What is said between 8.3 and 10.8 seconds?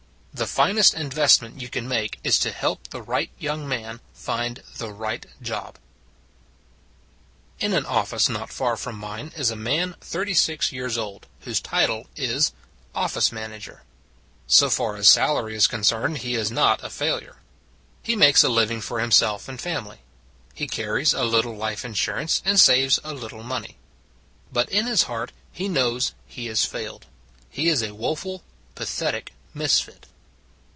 far from mine is a man thirty six